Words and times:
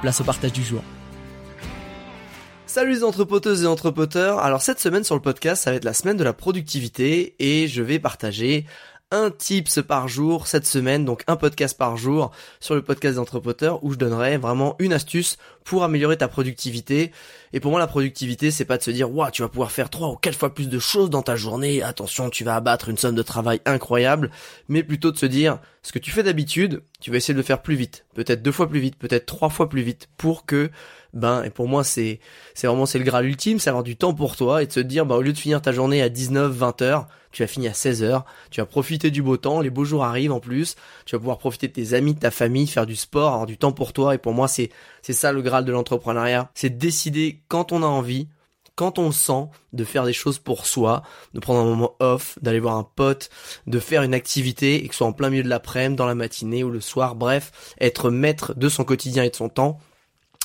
place 0.00 0.20
au 0.20 0.24
partage 0.24 0.52
du 0.52 0.62
jour. 0.62 0.82
Salut 2.66 2.92
les 2.92 3.04
entrepoteuses 3.04 3.64
et 3.64 3.66
entrepoteurs. 3.66 4.38
Alors 4.38 4.62
cette 4.62 4.80
semaine 4.80 5.04
sur 5.04 5.14
le 5.14 5.20
podcast, 5.20 5.64
ça 5.64 5.70
va 5.70 5.76
être 5.76 5.84
la 5.84 5.92
semaine 5.92 6.16
de 6.16 6.24
la 6.24 6.32
productivité 6.32 7.34
et 7.38 7.68
je 7.68 7.82
vais 7.82 7.98
partager 7.98 8.64
un 9.10 9.30
tips 9.30 9.82
par 9.82 10.06
jour 10.06 10.46
cette 10.46 10.66
semaine, 10.66 11.04
donc 11.04 11.24
un 11.26 11.34
podcast 11.34 11.76
par 11.76 11.96
jour 11.96 12.30
sur 12.60 12.76
le 12.76 12.82
podcast 12.82 13.14
des 13.14 13.18
entrepoteurs 13.18 13.82
où 13.82 13.92
je 13.92 13.98
donnerai 13.98 14.36
vraiment 14.36 14.76
une 14.78 14.92
astuce 14.92 15.36
pour 15.70 15.84
améliorer 15.84 16.16
ta 16.16 16.26
productivité. 16.26 17.12
Et 17.52 17.60
pour 17.60 17.70
moi, 17.70 17.78
la 17.78 17.86
productivité, 17.86 18.50
c'est 18.50 18.64
pas 18.64 18.76
de 18.76 18.82
se 18.82 18.90
dire, 18.90 19.08
waouh, 19.08 19.30
tu 19.30 19.42
vas 19.42 19.48
pouvoir 19.48 19.70
faire 19.70 19.88
trois 19.88 20.08
ou 20.08 20.16
quatre 20.16 20.36
fois 20.36 20.52
plus 20.52 20.68
de 20.68 20.80
choses 20.80 21.10
dans 21.10 21.22
ta 21.22 21.36
journée. 21.36 21.80
Attention, 21.80 22.28
tu 22.28 22.42
vas 22.42 22.56
abattre 22.56 22.88
une 22.88 22.98
somme 22.98 23.14
de 23.14 23.22
travail 23.22 23.60
incroyable. 23.66 24.32
Mais 24.66 24.82
plutôt 24.82 25.12
de 25.12 25.16
se 25.16 25.26
dire, 25.26 25.60
ce 25.82 25.92
que 25.92 26.00
tu 26.00 26.10
fais 26.10 26.24
d'habitude, 26.24 26.82
tu 27.00 27.12
vas 27.12 27.18
essayer 27.18 27.34
de 27.34 27.38
le 27.38 27.44
faire 27.44 27.62
plus 27.62 27.76
vite. 27.76 28.04
Peut-être 28.16 28.42
deux 28.42 28.50
fois 28.50 28.68
plus 28.68 28.80
vite, 28.80 28.96
peut-être 28.96 29.26
trois 29.26 29.48
fois 29.48 29.68
plus 29.68 29.82
vite 29.82 30.08
pour 30.16 30.44
que, 30.44 30.72
ben, 31.14 31.44
et 31.44 31.50
pour 31.50 31.68
moi, 31.68 31.84
c'est, 31.84 32.18
c'est 32.54 32.66
vraiment, 32.66 32.84
c'est 32.84 32.98
le 32.98 33.04
graal 33.04 33.26
ultime, 33.26 33.60
c'est 33.60 33.70
avoir 33.70 33.84
du 33.84 33.96
temps 33.96 34.12
pour 34.12 34.34
toi 34.34 34.64
et 34.64 34.66
de 34.66 34.72
se 34.72 34.80
dire, 34.80 35.06
ben, 35.06 35.14
au 35.14 35.22
lieu 35.22 35.32
de 35.32 35.38
finir 35.38 35.62
ta 35.62 35.70
journée 35.70 36.02
à 36.02 36.08
19, 36.08 36.50
20 36.50 36.82
heures, 36.82 37.06
tu 37.32 37.42
vas 37.42 37.46
finir 37.46 37.70
à 37.70 37.74
16 37.74 38.02
heures, 38.02 38.24
tu 38.50 38.60
vas 38.60 38.66
profiter 38.66 39.10
du 39.10 39.22
beau 39.22 39.36
temps, 39.36 39.60
les 39.60 39.70
beaux 39.70 39.84
jours 39.84 40.04
arrivent 40.04 40.32
en 40.32 40.40
plus, 40.40 40.74
tu 41.06 41.14
vas 41.14 41.20
pouvoir 41.20 41.38
profiter 41.38 41.68
de 41.68 41.72
tes 41.72 41.94
amis, 41.94 42.14
de 42.14 42.20
ta 42.20 42.30
famille, 42.30 42.66
faire 42.66 42.86
du 42.86 42.96
sport, 42.96 43.28
avoir 43.32 43.46
du 43.46 43.56
temps 43.56 43.72
pour 43.72 43.92
toi 43.92 44.14
et 44.14 44.18
pour 44.18 44.32
moi, 44.32 44.48
c'est, 44.48 44.70
c'est 45.02 45.12
ça 45.12 45.32
le 45.32 45.40
graal 45.42 45.59
de 45.64 45.72
l'entrepreneuriat. 45.72 46.50
C'est 46.54 46.76
décider 46.76 47.42
quand 47.48 47.72
on 47.72 47.82
a 47.82 47.86
envie, 47.86 48.28
quand 48.74 48.98
on 48.98 49.12
sent 49.12 49.48
de 49.72 49.84
faire 49.84 50.04
des 50.04 50.12
choses 50.12 50.38
pour 50.38 50.66
soi, 50.66 51.02
de 51.34 51.40
prendre 51.40 51.60
un 51.60 51.64
moment 51.64 51.96
off, 52.00 52.38
d'aller 52.40 52.60
voir 52.60 52.76
un 52.76 52.88
pote, 52.96 53.28
de 53.66 53.78
faire 53.78 54.02
une 54.02 54.14
activité 54.14 54.84
et 54.84 54.88
que 54.88 54.94
ce 54.94 54.98
soit 54.98 55.06
en 55.06 55.12
plein 55.12 55.30
milieu 55.30 55.42
de 55.42 55.48
l'après-midi, 55.48 55.96
dans 55.96 56.06
la 56.06 56.14
matinée 56.14 56.64
ou 56.64 56.70
le 56.70 56.80
soir, 56.80 57.14
bref, 57.14 57.52
être 57.80 58.10
maître 58.10 58.54
de 58.54 58.68
son 58.68 58.84
quotidien 58.84 59.22
et 59.24 59.30
de 59.30 59.36
son 59.36 59.48
temps. 59.48 59.78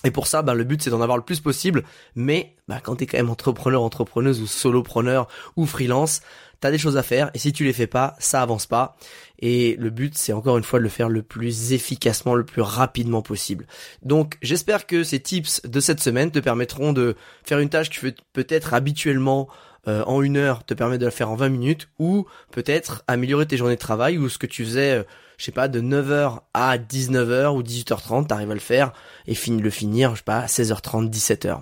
Et 0.03 0.11
pour 0.11 0.27
ça, 0.27 0.41
bah, 0.41 0.53
le 0.53 0.63
but 0.63 0.81
c'est 0.83 0.89
d'en 0.89 1.01
avoir 1.01 1.17
le 1.17 1.23
plus 1.23 1.39
possible, 1.39 1.83
mais 2.15 2.55
bah, 2.67 2.79
quand 2.83 2.97
t'es 2.97 3.07
quand 3.07 3.17
même 3.17 3.29
entrepreneur, 3.29 3.81
entrepreneuse 3.81 4.41
ou 4.41 4.47
solopreneur 4.47 5.27
ou 5.55 5.65
freelance, 5.65 6.21
t'as 6.59 6.71
des 6.71 6.77
choses 6.77 6.97
à 6.97 7.03
faire 7.03 7.31
et 7.33 7.39
si 7.39 7.53
tu 7.53 7.63
les 7.63 7.73
fais 7.73 7.87
pas, 7.87 8.15
ça 8.19 8.41
avance 8.41 8.65
pas. 8.65 8.97
Et 9.39 9.75
le 9.79 9.89
but, 9.89 10.17
c'est 10.17 10.33
encore 10.33 10.57
une 10.57 10.63
fois 10.63 10.79
de 10.79 10.83
le 10.83 10.89
faire 10.89 11.09
le 11.09 11.21
plus 11.21 11.73
efficacement, 11.73 12.35
le 12.35 12.45
plus 12.45 12.61
rapidement 12.61 13.21
possible. 13.21 13.67
Donc, 14.01 14.37
j'espère 14.41 14.87
que 14.87 15.03
ces 15.03 15.19
tips 15.19 15.61
de 15.65 15.79
cette 15.79 15.99
semaine 15.99 16.31
te 16.31 16.39
permettront 16.39 16.93
de 16.93 17.15
faire 17.43 17.59
une 17.59 17.69
tâche 17.69 17.89
que 17.89 17.95
tu 17.95 17.99
fais 17.99 18.15
peut-être 18.33 18.73
habituellement 18.73 19.49
euh, 19.87 20.03
en 20.05 20.23
une 20.23 20.37
heure, 20.37 20.63
te 20.63 20.73
permet 20.73 20.97
de 20.97 21.05
la 21.05 21.11
faire 21.11 21.29
en 21.29 21.35
20 21.35 21.49
minutes, 21.49 21.89
ou 21.99 22.25
peut-être 22.51 23.03
améliorer 23.07 23.45
tes 23.45 23.55
journées 23.55 23.75
de 23.75 23.79
travail, 23.79 24.17
ou 24.17 24.29
ce 24.29 24.39
que 24.39 24.47
tu 24.47 24.65
faisais, 24.65 24.93
euh, 24.93 25.03
je 25.37 25.45
sais 25.45 25.51
pas, 25.51 25.67
de 25.67 25.79
9h 25.79 26.39
à 26.55 26.77
19h 26.77 27.55
ou 27.55 27.61
18h30, 27.61 28.25
t'arrives 28.27 28.49
à 28.49 28.55
le 28.55 28.59
faire 28.59 28.93
et 29.27 29.35
fini 29.35 29.61
le 29.61 29.69
finir, 29.69 30.11
je 30.11 30.17
sais 30.17 30.23
pas, 30.23 30.39
à 30.39 30.45
16h30, 30.47 31.11
17h. 31.11 31.61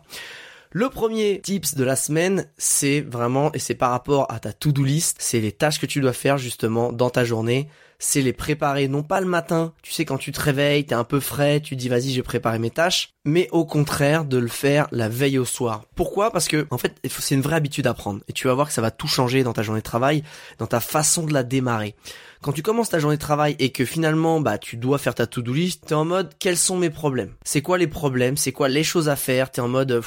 Le 0.76 0.90
premier 0.90 1.40
tips 1.40 1.76
de 1.76 1.84
la 1.84 1.96
semaine, 1.96 2.48
c'est 2.58 3.02
vraiment, 3.02 3.52
et 3.54 3.60
c'est 3.60 3.76
par 3.76 3.92
rapport 3.92 4.26
à 4.32 4.40
ta 4.40 4.54
to-do 4.54 4.84
list, 4.84 5.18
c'est 5.20 5.40
les 5.40 5.52
tâches 5.52 5.80
que 5.80 5.86
tu 5.86 6.02
dois 6.02 6.14
faire 6.14 6.40
justement 6.40 6.92
dans 6.92 7.12
ta 7.12 7.24
journée. 7.24 7.70
C'est 8.00 8.24
les 8.24 8.34
préparer, 8.34 8.88
non 8.88 9.04
pas 9.04 9.22
le 9.22 9.28
matin, 9.28 9.76
tu 9.84 9.92
sais 9.92 10.04
quand 10.04 10.18
tu 10.18 10.32
te 10.32 10.42
réveilles, 10.42 10.84
t'es 10.84 10.96
un 10.96 11.04
peu 11.04 11.20
frais, 11.20 11.60
tu 11.62 11.76
dis 11.76 11.90
vas-y 11.90 12.10
j'ai 12.10 12.24
préparé 12.24 12.58
mes 12.58 12.72
tâches, 12.72 13.13
mais 13.26 13.48
au 13.52 13.66
contraire 13.66 14.26
de 14.26 14.38
le 14.38 14.48
faire 14.48 14.88
la 14.92 15.10
veille 15.10 15.38
au 15.38 15.46
soir. 15.46 15.84
Pourquoi? 15.96 16.32
Parce 16.32 16.48
que 16.48 16.68
en 16.72 16.78
fait 16.78 16.96
c'est 17.08 17.36
une 17.36 17.42
vraie 17.42 17.56
habitude 17.56 17.88
à 17.88 17.94
prendre 17.94 18.22
et 18.28 18.34
tu 18.34 18.48
vas 18.48 18.54
voir 18.54 18.68
que 18.68 18.74
ça 18.74 18.82
va 18.82 18.92
tout 18.92 19.08
changer 19.08 19.44
dans 19.44 19.54
ta 19.54 19.64
journée 19.64 19.82
de 19.82 19.86
travail, 19.86 20.24
dans 20.58 20.68
ta 20.68 20.80
façon 20.80 21.26
de 21.26 21.34
la 21.34 21.44
démarrer. 21.44 21.96
Quand 22.42 22.52
tu 22.52 22.62
commences 22.62 22.90
ta 22.90 23.00
journée 23.00 23.16
de 23.16 23.22
travail 23.22 23.56
et 23.60 23.70
que 23.70 23.86
finalement 23.86 24.42
bah 24.42 24.58
tu 24.58 24.76
dois 24.76 24.98
faire 24.98 25.16
ta 25.16 25.26
to-do 25.26 25.54
list, 25.54 25.86
t'es 25.88 25.94
en 25.94 26.04
mode 26.04 26.34
quels 26.40 26.58
sont 26.58 26.78
mes 26.78 26.90
problèmes? 26.90 27.32
C'est 27.46 27.62
quoi 27.62 27.78
les 27.78 27.88
problèmes? 27.88 28.36
C'est 28.36 28.52
quoi 28.52 28.68
les 28.68 28.84
choses 28.84 29.08
à 29.08 29.16
faire? 29.16 29.50
T'es 29.50 29.62
en 29.62 29.70
mode 29.70 30.02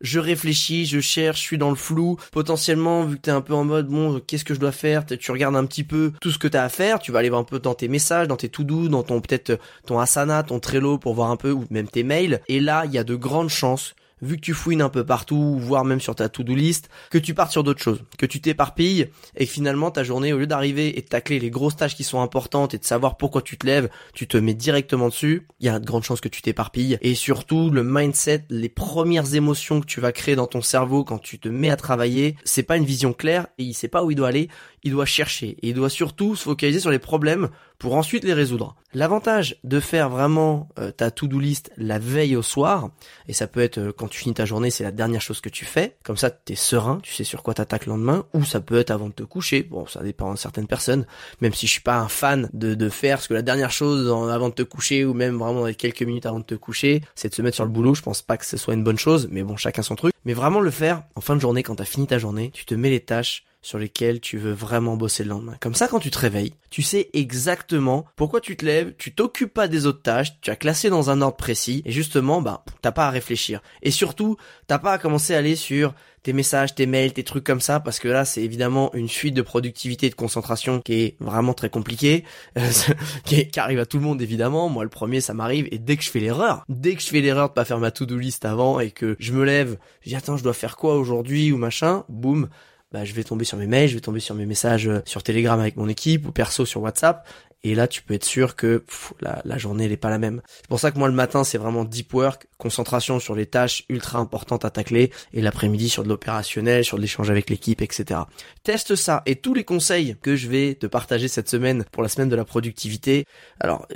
je 0.00 0.18
réfléchis, 0.18 0.84
je 0.84 1.00
cherche, 1.00 1.38
je 1.38 1.42
suis 1.44 1.58
dans 1.58 1.70
le 1.70 1.76
flou. 1.76 2.16
Potentiellement 2.32 3.04
vu 3.04 3.16
que 3.16 3.22
t'es 3.22 3.30
un 3.30 3.40
peu 3.40 3.54
en 3.54 3.64
mode 3.64 3.86
bon 3.86 4.20
qu'est-ce 4.20 4.44
que 4.44 4.52
je 4.52 4.58
dois 4.58 4.72
faire? 4.72 5.06
Tu 5.06 5.30
regardes 5.30 5.54
un 5.54 5.64
petit 5.64 5.84
peu 5.84 6.12
tout 6.20 6.32
ce 6.32 6.38
que 6.38 6.48
t'as 6.48 6.64
à 6.64 6.68
faire. 6.68 6.98
Tu 6.98 7.12
vas 7.12 7.20
aller 7.20 7.28
voir 7.28 7.40
un 7.40 7.44
peu 7.44 7.60
dans 7.60 7.74
tes 7.74 7.86
messages, 7.86 8.26
dans 8.26 8.36
tes 8.36 8.48
to-do, 8.48 8.88
dans 8.88 9.04
ton 9.04 9.20
peut-être 9.20 9.58
ton 9.86 10.00
Asana, 10.00 10.42
ton 10.42 10.58
Trello 10.58 10.98
pour 10.98 11.14
voir 11.14 11.30
un 11.30 11.36
peu 11.36 11.52
ou 11.52 11.64
même 11.70 11.88
tes 11.88 12.02
mails. 12.02 12.40
Là 12.60 12.84
il 12.86 12.92
y 12.92 12.98
a 12.98 13.04
de 13.04 13.14
grandes 13.14 13.50
chances 13.50 13.94
vu 14.22 14.36
que 14.36 14.40
tu 14.40 14.54
fouines 14.54 14.82
un 14.82 14.88
peu 14.88 15.04
partout, 15.04 15.58
voire 15.58 15.84
même 15.84 16.00
sur 16.00 16.14
ta 16.14 16.28
to-do 16.28 16.54
list, 16.54 16.88
que 17.10 17.18
tu 17.18 17.34
partes 17.34 17.52
sur 17.52 17.62
d'autres 17.62 17.82
choses, 17.82 18.02
que 18.18 18.26
tu 18.26 18.40
t'éparpilles 18.40 19.10
et 19.36 19.46
que 19.46 19.52
finalement 19.52 19.90
ta 19.90 20.04
journée, 20.04 20.32
au 20.32 20.38
lieu 20.38 20.46
d'arriver 20.46 20.98
et 20.98 21.02
de 21.02 21.06
tacler 21.06 21.38
les 21.38 21.50
grosses 21.50 21.76
tâches 21.76 21.96
qui 21.96 22.04
sont 22.04 22.20
importantes 22.20 22.74
et 22.74 22.78
de 22.78 22.84
savoir 22.84 23.16
pourquoi 23.16 23.42
tu 23.42 23.58
te 23.58 23.66
lèves, 23.66 23.88
tu 24.14 24.26
te 24.26 24.36
mets 24.36 24.54
directement 24.54 25.08
dessus, 25.08 25.46
il 25.60 25.66
y 25.66 25.68
a 25.68 25.78
de 25.78 25.84
grandes 25.84 26.04
chances 26.04 26.20
que 26.20 26.28
tu 26.28 26.42
t'éparpilles. 26.42 26.98
Et 27.02 27.14
surtout, 27.14 27.70
le 27.70 27.84
mindset, 27.84 28.44
les 28.48 28.68
premières 28.68 29.34
émotions 29.34 29.80
que 29.80 29.86
tu 29.86 30.00
vas 30.00 30.12
créer 30.12 30.36
dans 30.36 30.46
ton 30.46 30.62
cerveau 30.62 31.04
quand 31.04 31.18
tu 31.18 31.38
te 31.38 31.48
mets 31.48 31.70
à 31.70 31.76
travailler, 31.76 32.36
c'est 32.44 32.62
pas 32.62 32.76
une 32.76 32.84
vision 32.84 33.12
claire 33.12 33.46
et 33.58 33.64
il 33.64 33.74
sait 33.74 33.88
pas 33.88 34.02
où 34.02 34.10
il 34.10 34.14
doit 34.14 34.28
aller, 34.28 34.48
il 34.82 34.92
doit 34.92 35.04
chercher 35.04 35.56
et 35.62 35.68
il 35.68 35.74
doit 35.74 35.90
surtout 35.90 36.36
se 36.36 36.44
focaliser 36.44 36.80
sur 36.80 36.90
les 36.90 36.98
problèmes 36.98 37.48
pour 37.78 37.94
ensuite 37.94 38.24
les 38.24 38.32
résoudre. 38.32 38.76
L'avantage 38.94 39.56
de 39.64 39.80
faire 39.80 40.08
vraiment 40.08 40.68
euh, 40.78 40.90
ta 40.90 41.10
to-do 41.10 41.38
list 41.38 41.70
la 41.76 41.98
veille 41.98 42.36
au 42.36 42.42
soir, 42.42 42.90
et 43.28 43.32
ça 43.32 43.46
peut 43.46 43.60
être 43.60 43.78
euh, 43.78 43.92
quand 43.92 44.08
tu 44.08 44.18
finis 44.18 44.34
ta 44.34 44.46
journée, 44.46 44.70
c'est 44.70 44.84
la 44.84 44.92
dernière 44.92 45.20
chose 45.20 45.40
que 45.40 45.48
tu 45.48 45.64
fais, 45.64 45.96
comme 46.02 46.16
ça 46.16 46.30
t'es 46.30 46.54
serein, 46.54 47.00
tu 47.02 47.12
sais 47.12 47.24
sur 47.24 47.42
quoi 47.42 47.54
t'attaques 47.54 47.86
le 47.86 47.92
lendemain, 47.92 48.24
ou 48.32 48.44
ça 48.44 48.60
peut 48.60 48.78
être 48.78 48.90
avant 48.90 49.08
de 49.08 49.12
te 49.12 49.22
coucher, 49.22 49.62
bon 49.62 49.86
ça 49.86 50.02
dépend 50.02 50.32
de 50.32 50.38
certaines 50.38 50.66
personnes, 50.66 51.06
même 51.40 51.52
si 51.52 51.66
je 51.66 51.72
suis 51.72 51.82
pas 51.82 51.98
un 51.98 52.08
fan 52.08 52.48
de, 52.52 52.74
de 52.74 52.88
faire 52.88 53.20
ce 53.20 53.28
que 53.28 53.34
la 53.34 53.42
dernière 53.42 53.70
chose 53.70 54.08
avant 54.30 54.48
de 54.48 54.54
te 54.54 54.62
coucher, 54.62 55.04
ou 55.04 55.12
même 55.12 55.36
vraiment 55.36 55.70
quelques 55.72 56.02
minutes 56.02 56.26
avant 56.26 56.40
de 56.40 56.44
te 56.44 56.54
coucher, 56.54 57.02
c'est 57.14 57.28
de 57.28 57.34
se 57.34 57.42
mettre 57.42 57.56
sur 57.56 57.64
le 57.64 57.70
boulot, 57.70 57.94
je 57.94 58.02
pense 58.02 58.22
pas 58.22 58.36
que 58.36 58.46
ce 58.46 58.56
soit 58.56 58.74
une 58.74 58.84
bonne 58.84 58.98
chose, 58.98 59.28
mais 59.30 59.42
bon 59.42 59.56
chacun 59.56 59.82
son 59.82 59.96
truc, 59.96 60.14
mais 60.24 60.32
vraiment 60.32 60.60
le 60.60 60.70
faire 60.70 61.02
en 61.14 61.20
fin 61.20 61.36
de 61.36 61.40
journée 61.40 61.62
quand 61.62 61.76
t'as 61.76 61.84
fini 61.84 62.06
ta 62.06 62.18
journée, 62.18 62.50
tu 62.52 62.64
te 62.64 62.74
mets 62.74 62.90
les 62.90 63.00
tâches 63.00 63.45
sur 63.66 63.80
lesquels 63.80 64.20
tu 64.20 64.38
veux 64.38 64.52
vraiment 64.52 64.96
bosser 64.96 65.24
le 65.24 65.30
lendemain. 65.30 65.56
Comme 65.60 65.74
ça, 65.74 65.88
quand 65.88 65.98
tu 65.98 66.12
te 66.12 66.18
réveilles, 66.20 66.52
tu 66.70 66.82
sais 66.82 67.10
exactement 67.14 68.06
pourquoi 68.14 68.40
tu 68.40 68.56
te 68.56 68.64
lèves, 68.64 68.94
tu 68.96 69.12
t'occupes 69.12 69.52
pas 69.52 69.66
des 69.66 69.86
autres 69.86 70.02
tâches, 70.02 70.40
tu 70.40 70.50
as 70.50 70.56
classé 70.56 70.88
dans 70.88 71.10
un 71.10 71.20
ordre 71.20 71.36
précis, 71.36 71.82
et 71.84 71.90
justement, 71.90 72.40
bah, 72.40 72.64
t'as 72.80 72.92
pas 72.92 73.08
à 73.08 73.10
réfléchir. 73.10 73.60
Et 73.82 73.90
surtout, 73.90 74.36
t'as 74.68 74.78
pas 74.78 74.92
à 74.92 74.98
commencer 74.98 75.34
à 75.34 75.38
aller 75.38 75.56
sur 75.56 75.94
tes 76.22 76.32
messages, 76.32 76.76
tes 76.76 76.86
mails, 76.86 77.12
tes 77.12 77.24
trucs 77.24 77.42
comme 77.42 77.60
ça, 77.60 77.80
parce 77.80 77.98
que 77.98 78.06
là, 78.06 78.24
c'est 78.24 78.42
évidemment 78.42 78.94
une 78.94 79.08
fuite 79.08 79.34
de 79.34 79.42
productivité 79.42 80.06
et 80.06 80.10
de 80.10 80.14
concentration 80.14 80.80
qui 80.80 80.92
est 81.02 81.16
vraiment 81.18 81.52
très 81.52 81.68
compliquée, 81.68 82.22
qui, 83.24 83.50
arrive 83.58 83.80
à 83.80 83.86
tout 83.86 83.98
le 83.98 84.04
monde 84.04 84.22
évidemment. 84.22 84.68
Moi, 84.68 84.84
le 84.84 84.90
premier, 84.90 85.20
ça 85.20 85.34
m'arrive, 85.34 85.66
et 85.72 85.78
dès 85.78 85.96
que 85.96 86.04
je 86.04 86.10
fais 86.10 86.20
l'erreur, 86.20 86.64
dès 86.68 86.94
que 86.94 87.02
je 87.02 87.08
fais 87.08 87.20
l'erreur 87.20 87.48
de 87.48 87.54
pas 87.54 87.64
faire 87.64 87.80
ma 87.80 87.90
to-do 87.90 88.16
list 88.16 88.44
avant 88.44 88.78
et 88.78 88.92
que 88.92 89.16
je 89.18 89.32
me 89.32 89.44
lève, 89.44 89.76
je 90.02 90.10
dis 90.10 90.14
attends, 90.14 90.36
je 90.36 90.44
dois 90.44 90.54
faire 90.54 90.76
quoi 90.76 90.96
aujourd'hui 90.96 91.50
ou 91.50 91.56
machin, 91.56 92.04
boum, 92.08 92.48
bah, 92.96 93.04
je 93.04 93.12
vais 93.12 93.24
tomber 93.24 93.44
sur 93.44 93.58
mes 93.58 93.66
mails, 93.66 93.90
je 93.90 93.94
vais 93.94 94.00
tomber 94.00 94.20
sur 94.20 94.34
mes 94.34 94.46
messages 94.46 94.88
euh, 94.88 95.02
sur 95.04 95.22
Telegram 95.22 95.60
avec 95.60 95.76
mon 95.76 95.86
équipe 95.86 96.26
ou 96.26 96.32
perso 96.32 96.64
sur 96.64 96.80
WhatsApp. 96.80 97.28
Et 97.62 97.74
là, 97.74 97.86
tu 97.86 98.00
peux 98.00 98.14
être 98.14 98.24
sûr 98.24 98.56
que 98.56 98.84
la, 99.20 99.42
la, 99.44 99.58
journée, 99.58 99.84
elle 99.84 99.98
pas 99.98 100.08
la 100.08 100.18
même. 100.18 100.40
C'est 100.46 100.68
pour 100.68 100.80
ça 100.80 100.90
que 100.90 100.98
moi, 100.98 101.08
le 101.08 101.14
matin, 101.14 101.44
c'est 101.44 101.58
vraiment 101.58 101.84
deep 101.84 102.14
work, 102.14 102.46
concentration 102.56 103.18
sur 103.18 103.34
les 103.34 103.44
tâches 103.44 103.84
ultra 103.90 104.18
importantes 104.18 104.64
à 104.64 104.70
tacler, 104.70 105.12
et 105.34 105.42
l'après-midi 105.42 105.90
sur 105.90 106.04
de 106.04 106.08
l'opérationnel, 106.08 106.84
sur 106.86 106.96
de 106.96 107.02
l'échange 107.02 107.28
avec 107.28 107.50
l'équipe, 107.50 107.82
etc. 107.82 108.20
Teste 108.62 108.94
ça, 108.94 109.22
et 109.26 109.36
tous 109.36 109.52
les 109.52 109.64
conseils 109.64 110.16
que 110.22 110.36
je 110.36 110.48
vais 110.48 110.74
te 110.74 110.86
partager 110.86 111.28
cette 111.28 111.50
semaine 111.50 111.84
pour 111.92 112.02
la 112.02 112.08
semaine 112.08 112.30
de 112.30 112.36
la 112.36 112.46
productivité. 112.46 113.26
Alors, 113.60 113.86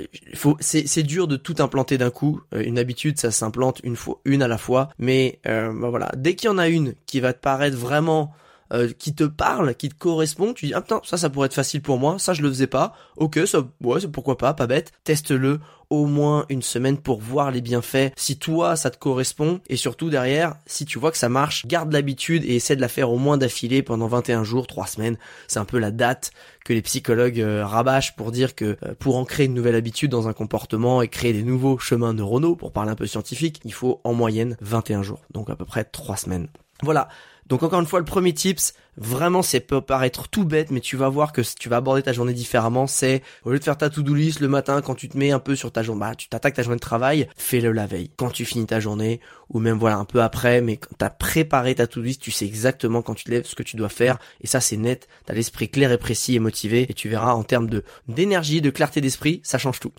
c'est, 0.59 0.85
c'est 0.85 1.03
dur 1.03 1.27
de 1.27 1.37
tout 1.37 1.55
implanter 1.57 1.97
d'un 1.97 2.11
coup. 2.11 2.39
Euh, 2.53 2.61
une 2.63 2.77
habitude, 2.77 3.19
ça 3.19 3.31
s'implante 3.31 3.79
une 3.83 3.95
fois, 3.95 4.19
une 4.25 4.43
à 4.43 4.47
la 4.47 4.59
fois. 4.59 4.89
Mais 4.99 5.39
euh, 5.47 5.73
bah 5.73 5.89
voilà, 5.89 6.11
dès 6.15 6.35
qu'il 6.35 6.49
y 6.49 6.53
en 6.53 6.59
a 6.59 6.67
une 6.67 6.93
qui 7.07 7.19
va 7.19 7.33
te 7.33 7.39
paraître 7.39 7.77
vraiment 7.77 8.31
euh, 8.71 8.89
qui 8.97 9.13
te 9.13 9.23
parle, 9.23 9.75
qui 9.75 9.89
te 9.89 9.95
correspond, 9.95 10.53
tu 10.53 10.67
dis 10.67 10.73
ah 10.73 10.81
putain 10.81 11.01
ça 11.03 11.17
ça 11.17 11.29
pourrait 11.29 11.47
être 11.47 11.53
facile 11.53 11.81
pour 11.81 11.97
moi, 11.97 12.17
ça 12.19 12.33
je 12.33 12.41
le 12.41 12.49
faisais 12.49 12.67
pas, 12.67 12.93
ok 13.17 13.39
ça 13.45 13.67
ouais 13.83 13.99
pourquoi 14.11 14.37
pas, 14.37 14.53
pas 14.53 14.67
bête, 14.67 14.91
teste-le 15.03 15.59
au 15.89 16.05
moins 16.05 16.45
une 16.47 16.61
semaine 16.61 16.97
pour 16.97 17.19
voir 17.19 17.51
les 17.51 17.59
bienfaits, 17.59 18.13
si 18.15 18.37
toi 18.37 18.75
ça 18.75 18.89
te 18.89 18.97
correspond 18.97 19.59
et 19.67 19.75
surtout 19.75 20.09
derrière 20.09 20.55
si 20.65 20.85
tu 20.85 20.99
vois 20.99 21.11
que 21.11 21.17
ça 21.17 21.29
marche, 21.29 21.65
garde 21.67 21.91
l'habitude 21.91 22.45
et 22.45 22.55
essaie 22.55 22.75
de 22.77 22.81
la 22.81 22.87
faire 22.87 23.11
au 23.11 23.17
moins 23.17 23.37
d'affilée 23.37 23.83
pendant 23.83 24.07
21 24.07 24.43
jours, 24.43 24.67
3 24.67 24.87
semaines, 24.87 25.17
c'est 25.47 25.59
un 25.59 25.65
peu 25.65 25.77
la 25.77 25.91
date 25.91 26.31
que 26.63 26.73
les 26.73 26.81
psychologues 26.81 27.41
euh, 27.41 27.65
rabâchent 27.65 28.15
pour 28.15 28.31
dire 28.31 28.55
que 28.55 28.77
euh, 28.83 28.93
pour 28.99 29.17
ancrer 29.17 29.45
une 29.45 29.53
nouvelle 29.53 29.75
habitude 29.75 30.11
dans 30.11 30.27
un 30.27 30.33
comportement 30.33 31.01
et 31.01 31.07
créer 31.07 31.33
des 31.33 31.43
nouveaux 31.43 31.77
chemins 31.77 32.13
neuronaux, 32.13 32.55
pour 32.55 32.71
parler 32.71 32.91
un 32.91 32.95
peu 32.95 33.07
scientifique, 33.07 33.59
il 33.65 33.73
faut 33.73 33.99
en 34.03 34.13
moyenne 34.13 34.57
21 34.61 35.03
jours, 35.03 35.21
donc 35.31 35.49
à 35.49 35.55
peu 35.55 35.65
près 35.65 35.83
3 35.83 36.17
semaines. 36.17 36.47
Voilà, 36.81 37.09
donc 37.51 37.63
encore 37.63 37.81
une 37.81 37.85
fois, 37.85 37.99
le 37.99 38.05
premier 38.05 38.33
tips, 38.33 38.73
vraiment, 38.95 39.41
c'est 39.41 39.59
peut 39.59 39.81
paraître 39.81 40.29
tout 40.29 40.45
bête, 40.45 40.71
mais 40.71 40.79
tu 40.79 40.95
vas 40.95 41.09
voir 41.09 41.33
que 41.33 41.41
tu 41.41 41.67
vas 41.67 41.75
aborder 41.75 42.01
ta 42.01 42.13
journée 42.13 42.31
différemment. 42.31 42.87
C'est 42.87 43.23
au 43.43 43.51
lieu 43.51 43.59
de 43.59 43.63
faire 43.65 43.77
ta 43.77 43.89
to-do 43.89 44.13
list 44.13 44.39
le 44.39 44.47
matin 44.47 44.81
quand 44.81 44.95
tu 44.95 45.09
te 45.09 45.17
mets 45.17 45.31
un 45.31 45.39
peu 45.39 45.57
sur 45.57 45.69
ta 45.69 45.83
journée, 45.83 45.99
bah, 45.99 46.15
tu 46.15 46.29
t'attaques 46.29 46.53
ta 46.53 46.63
journée 46.63 46.77
de 46.77 46.81
travail, 46.81 47.27
fais-le 47.35 47.73
la 47.73 47.87
veille, 47.87 48.09
quand 48.15 48.29
tu 48.29 48.45
finis 48.45 48.67
ta 48.67 48.79
journée, 48.79 49.19
ou 49.49 49.59
même 49.59 49.77
voilà 49.77 49.97
un 49.97 50.05
peu 50.05 50.21
après, 50.21 50.61
mais 50.61 50.77
quand 50.77 50.95
t'as 50.97 51.09
préparé 51.09 51.75
ta 51.75 51.87
to-do 51.87 52.05
list, 52.05 52.21
tu 52.21 52.31
sais 52.31 52.45
exactement 52.45 53.01
quand 53.01 53.15
tu 53.15 53.25
te 53.25 53.31
lèves 53.31 53.45
ce 53.45 53.55
que 53.55 53.63
tu 53.63 53.75
dois 53.75 53.89
faire, 53.89 54.17
et 54.39 54.47
ça 54.47 54.61
c'est 54.61 54.77
net. 54.77 55.09
T'as 55.25 55.33
l'esprit 55.33 55.67
clair 55.67 55.91
et 55.91 55.97
précis 55.97 56.35
et 56.35 56.39
motivé, 56.39 56.85
et 56.89 56.93
tu 56.93 57.09
verras 57.09 57.33
en 57.33 57.43
termes 57.43 57.69
de 57.69 57.83
d'énergie, 58.07 58.61
de 58.61 58.69
clarté 58.69 59.01
d'esprit, 59.01 59.41
ça 59.43 59.57
change 59.57 59.81
tout. 59.81 59.91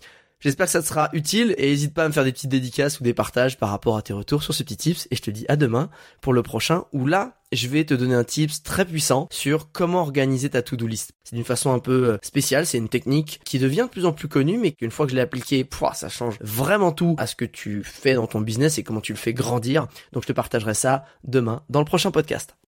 J'espère 0.43 0.65
que 0.65 0.73
ça 0.73 0.81
te 0.81 0.87
sera 0.87 1.09
utile 1.13 1.55
et 1.57 1.69
n'hésite 1.69 1.93
pas 1.93 2.03
à 2.03 2.07
me 2.09 2.11
faire 2.11 2.25
des 2.25 2.33
petites 2.33 2.49
dédicaces 2.49 2.99
ou 2.99 3.03
des 3.03 3.13
partages 3.13 3.57
par 3.57 3.69
rapport 3.69 3.95
à 3.95 4.01
tes 4.01 4.11
retours 4.11 4.43
sur 4.43 4.53
ces 4.53 4.65
petits 4.65 4.75
tips 4.75 5.07
et 5.09 5.15
je 5.15 5.21
te 5.21 5.31
dis 5.31 5.45
à 5.47 5.55
demain 5.55 5.89
pour 6.19 6.33
le 6.33 6.43
prochain 6.43 6.83
où 6.91 7.07
là 7.07 7.37
je 7.53 7.69
vais 7.69 7.85
te 7.85 7.93
donner 7.93 8.13
un 8.13 8.25
tips 8.25 8.61
très 8.61 8.83
puissant 8.83 9.29
sur 9.31 9.71
comment 9.71 10.01
organiser 10.01 10.49
ta 10.49 10.61
to-do 10.61 10.85
list. 10.85 11.13
C'est 11.23 11.37
d'une 11.37 11.45
façon 11.45 11.71
un 11.71 11.79
peu 11.79 12.09
euh, 12.09 12.17
spéciale, 12.21 12.65
c'est 12.65 12.77
une 12.77 12.89
technique 12.89 13.39
qui 13.45 13.57
devient 13.57 13.83
de 13.83 13.89
plus 13.89 14.05
en 14.05 14.11
plus 14.11 14.27
connue 14.27 14.57
mais 14.57 14.73
qu'une 14.73 14.91
fois 14.91 15.05
que 15.05 15.11
je 15.11 15.15
l'ai 15.15 15.21
appliquée, 15.21 15.65
ça 15.93 16.09
change 16.09 16.37
vraiment 16.41 16.91
tout 16.91 17.15
à 17.19 17.25
ce 17.25 17.35
que 17.37 17.45
tu 17.45 17.81
fais 17.85 18.15
dans 18.15 18.27
ton 18.27 18.41
business 18.41 18.77
et 18.77 18.83
comment 18.83 18.99
tu 18.99 19.13
le 19.13 19.17
fais 19.17 19.33
grandir. 19.33 19.87
Donc 20.11 20.23
je 20.23 20.27
te 20.27 20.33
partagerai 20.33 20.73
ça 20.73 21.05
demain 21.23 21.63
dans 21.69 21.79
le 21.79 21.85
prochain 21.85 22.11
podcast. 22.11 22.57